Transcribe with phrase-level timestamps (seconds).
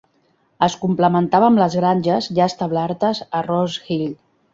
[0.67, 4.09] Es complementava amb les granges ja establertes a Rose Hill.